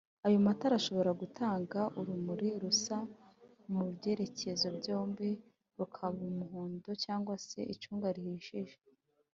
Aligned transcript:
ayo 0.25 0.37
matara 0.45 0.73
ashobora 0.77 1.11
Gutanga 1.21 1.79
urumuri 1.99 2.49
rusa 2.61 2.97
mubyerekezo 3.73 4.67
byombi 4.77 5.29
rukaba 5.77 6.19
Umuhondo 6.31 6.89
cg 7.03 7.25
se 7.47 7.59
icunga 7.75 8.07
rihishije 8.17 8.77